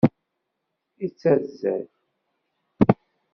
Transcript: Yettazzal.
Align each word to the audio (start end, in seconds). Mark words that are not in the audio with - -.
Yettazzal. 1.01 1.83